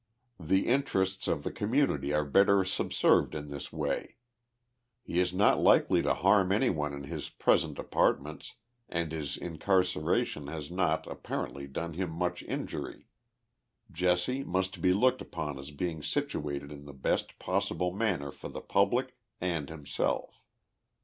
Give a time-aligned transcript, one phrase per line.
[0.39, 4.15] The interests of the community are better subserved in this way.
[5.03, 8.53] He is not likely to harm any one in his present apartments
[8.89, 13.09] and his incarcer ation has not, apparently, done him much injury.
[13.91, 18.61] Jesse must be looked upon as being situated in the best possible manner for the
[18.61, 20.41] public and himself.